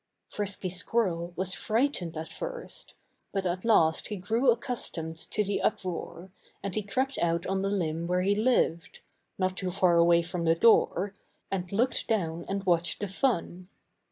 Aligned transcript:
Frisky 0.29 0.69
Squirrel 0.69 1.31
was 1.35 1.53
frightened 1.53 2.17
at 2.17 2.33
first. 2.33 2.95
But 3.31 3.45
at 3.45 3.63
last 3.63 4.07
he 4.07 4.15
grew 4.17 4.49
accustomed 4.49 5.15
to 5.29 5.43
the 5.43 5.61
uproar, 5.61 6.31
and 6.63 6.73
he 6.73 6.81
crept 6.81 7.19
out 7.19 7.45
on 7.45 7.61
the 7.61 7.69
limb 7.69 8.07
where 8.07 8.23
he 8.23 8.33
lived 8.33 9.01
not 9.37 9.55
too 9.55 9.69
far 9.69 9.97
away 9.97 10.23
from 10.23 10.43
the 10.45 10.55
door 10.55 11.13
and 11.51 11.71
looked 11.71 12.07
down 12.07 12.45
and 12.49 12.63
watched 12.65 12.99
the 12.99 13.07
fun. 13.07 13.67